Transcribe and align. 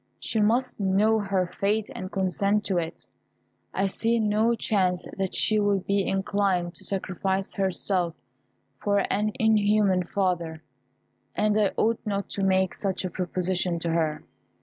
She 0.19 0.39
must 0.39 0.79
know 0.79 1.19
her 1.19 1.53
fate 1.59 1.91
and 1.93 2.11
consent 2.11 2.65
to 2.65 2.79
it. 2.79 3.05
I 3.71 3.85
see 3.85 4.17
no 4.19 4.55
chance 4.55 5.05
that 5.15 5.35
she 5.35 5.59
will 5.59 5.77
be 5.81 6.07
inclined 6.07 6.73
to 6.73 6.83
sacrifice 6.83 7.53
herself 7.53 8.15
for 8.79 9.05
an 9.13 9.31
inhuman 9.39 10.05
father, 10.07 10.63
and 11.35 11.55
I 11.55 11.71
ought 11.77 11.99
not 12.03 12.29
to 12.29 12.41
make 12.43 12.73
such 12.73 13.05
a 13.05 13.11
proposition 13.11 13.77
to 13.77 13.91
her. 13.91 14.23